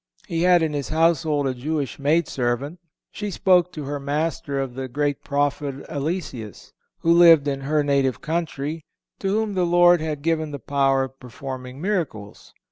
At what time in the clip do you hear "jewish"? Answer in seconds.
1.53-1.99